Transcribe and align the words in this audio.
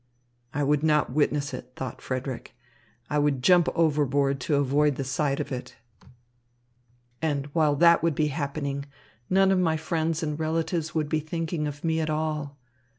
"I 0.51 0.63
would 0.63 0.81
not 0.81 1.11
witness 1.11 1.53
it," 1.53 1.73
thought 1.75 2.01
Frederick. 2.01 2.55
"I 3.07 3.19
would 3.19 3.43
jump 3.43 3.69
overboard 3.75 4.39
to 4.41 4.55
avoid 4.55 4.95
the 4.95 5.03
sight 5.03 5.39
of 5.39 5.51
it. 5.51 5.75
And 7.21 7.45
while 7.53 7.75
that 7.75 8.01
would 8.01 8.15
be 8.15 8.29
happening, 8.29 8.85
none 9.29 9.51
of 9.51 9.59
my 9.59 9.77
friends 9.77 10.23
and 10.23 10.39
relatives 10.39 10.95
would 10.95 11.07
be 11.07 11.19
thinking 11.19 11.67
of 11.67 11.83
me 11.83 11.99
at 11.99 12.09
all. 12.09 12.57